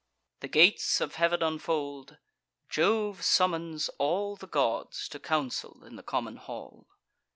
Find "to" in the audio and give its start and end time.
5.09-5.19